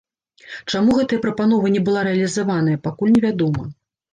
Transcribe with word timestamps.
Чаму 0.73 0.95
гэтая 0.99 1.19
прапанова 1.27 1.73
не 1.75 1.81
была 1.91 2.01
рэалізаваная, 2.09 2.81
пакуль 2.89 3.15
невядома. 3.19 3.71